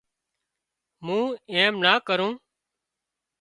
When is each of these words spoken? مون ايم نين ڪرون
مون 1.05 1.25
ايم 1.53 1.73
نين 1.83 1.97
ڪرون 2.07 2.33